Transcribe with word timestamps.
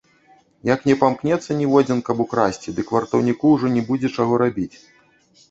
Як 0.69 0.79
не 0.89 0.95
памкнецца 1.03 1.57
ніводзін, 1.59 1.99
каб 2.07 2.23
украсці, 2.25 2.73
дык 2.79 2.87
вартаўніку 2.97 3.53
ўжо 3.53 3.73
не 3.77 3.87
будзе 3.93 4.13
чаго 4.19 4.43
рабіць. 4.45 4.77